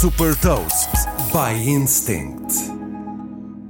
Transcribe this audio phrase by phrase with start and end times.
[0.00, 0.88] Super Toast
[1.30, 2.54] by Instinct.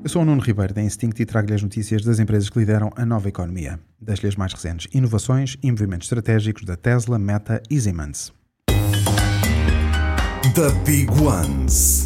[0.05, 2.89] Eu sou o Nuno Ribeiro da Instinct e trago-lhe as notícias das empresas que lideram
[2.95, 3.81] a nova economia.
[4.01, 8.33] Das-lhe as mais recentes inovações e movimentos estratégicos da Tesla, Meta e Siemens.
[10.55, 12.00] The Big Ones.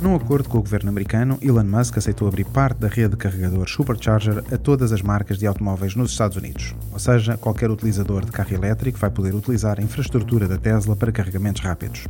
[0.00, 3.70] Num acordo com o governo americano, Elon Musk aceitou abrir parte da rede de carregadores
[3.70, 6.74] Supercharger a todas as marcas de automóveis nos Estados Unidos.
[6.90, 11.12] Ou seja, qualquer utilizador de carro elétrico vai poder utilizar a infraestrutura da Tesla para
[11.12, 12.06] carregamentos rápidos.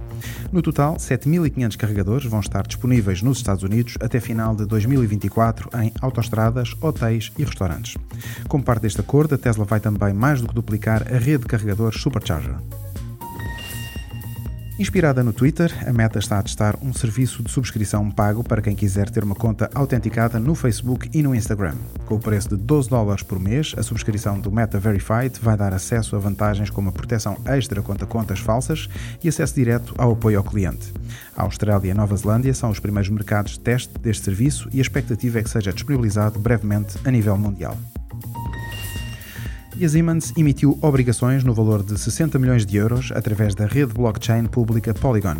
[0.52, 5.92] No total, 7.500 carregadores vão estar disponíveis nos Estados Unidos até final de 2024 em
[6.00, 7.96] autoestradas, hotéis e restaurantes.
[8.46, 11.46] Como parte deste acordo, a Tesla vai também mais do que duplicar a rede de
[11.46, 12.54] carregadores Supercharger.
[14.80, 18.74] Inspirada no Twitter, a Meta está a testar um serviço de subscrição pago para quem
[18.74, 21.74] quiser ter uma conta autenticada no Facebook e no Instagram.
[22.06, 25.74] Com o preço de 12 dólares por mês, a subscrição do Meta Verified vai dar
[25.74, 28.88] acesso a vantagens como a proteção extra contra contas falsas
[29.22, 30.90] e acesso direto ao apoio ao cliente.
[31.36, 34.78] A Austrália e a Nova Zelândia são os primeiros mercados de teste deste serviço e
[34.78, 37.76] a expectativa é que seja disponibilizado brevemente a nível mundial
[39.80, 43.94] e a Siemens emitiu obrigações no valor de 60 milhões de euros através da rede
[43.94, 45.36] blockchain pública Polygon.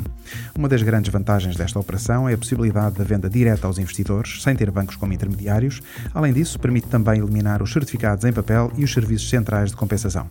[0.57, 4.57] Uma das grandes vantagens desta operação é a possibilidade da venda direta aos investidores, sem
[4.57, 5.83] ter bancos como intermediários.
[6.15, 10.27] Além disso, permite também eliminar os certificados em papel e os serviços centrais de compensação.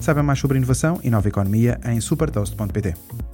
[0.00, 3.33] Saiba mais sobre inovação e nova economia em supertoast.pt.